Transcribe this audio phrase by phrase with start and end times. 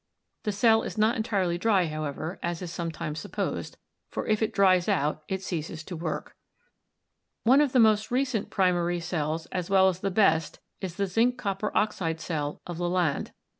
[0.45, 3.77] The cell is not entirely dry, however, as is sometimes supposed,
[4.09, 6.35] for if it dries out it ceases to work.
[7.43, 11.37] One of the most recent primary cells as well as the best is the zinc
[11.37, 13.29] copper oxide cell of Lalande.